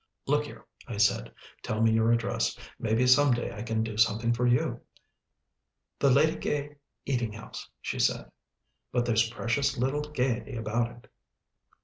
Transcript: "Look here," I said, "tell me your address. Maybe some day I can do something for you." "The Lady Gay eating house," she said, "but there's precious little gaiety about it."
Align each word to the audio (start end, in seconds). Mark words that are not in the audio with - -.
"Look 0.25 0.45
here," 0.45 0.65
I 0.87 0.97
said, 0.97 1.31
"tell 1.61 1.79
me 1.79 1.91
your 1.91 2.11
address. 2.11 2.57
Maybe 2.79 3.05
some 3.05 3.35
day 3.35 3.53
I 3.53 3.61
can 3.61 3.83
do 3.83 3.97
something 3.97 4.33
for 4.33 4.47
you." 4.47 4.81
"The 5.99 6.09
Lady 6.09 6.37
Gay 6.37 6.77
eating 7.05 7.33
house," 7.33 7.69
she 7.81 7.99
said, 7.99 8.31
"but 8.91 9.05
there's 9.05 9.29
precious 9.29 9.77
little 9.77 10.01
gaiety 10.01 10.55
about 10.55 10.89
it." 10.89 11.07